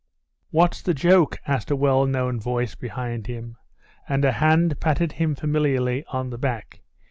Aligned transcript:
'What's 0.49 0.81
the 0.81 0.95
joke?' 0.95 1.37
asked 1.45 1.69
a 1.69 1.75
well 1.75 2.07
known 2.07 2.39
voice 2.39 2.73
behind 2.73 3.27
him; 3.27 3.57
and 4.09 4.25
a 4.25 4.31
hand 4.31 4.79
patted 4.79 5.11
him 5.11 5.35
familiarly 5.35 6.03
on 6.07 6.31
the 6.31 6.39
back. 6.39 6.81